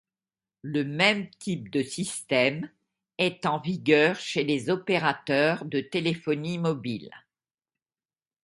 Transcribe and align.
Le 0.63 0.83
même 0.83 1.29
type 1.29 1.69
de 1.69 1.83
système 1.83 2.71
est 3.19 3.45
en 3.45 3.59
vigueur 3.59 4.15
chez 4.15 4.43
les 4.43 4.71
opérateurs 4.71 5.63
de 5.63 5.79
téléphonie 5.79 6.57
mobile. 6.57 7.11